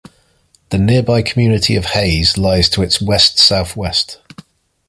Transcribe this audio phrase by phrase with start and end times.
[0.71, 4.17] The nearby community of Hays lies to its west-southwest.